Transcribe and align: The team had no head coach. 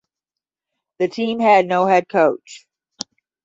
The 0.97 1.09
team 1.09 1.39
had 1.39 1.67
no 1.67 1.85
head 1.85 2.09
coach. 2.09 2.65